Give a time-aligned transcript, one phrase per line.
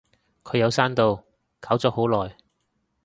[0.43, 1.23] 佢有刪到，
[1.59, 2.35] 搞咗好耐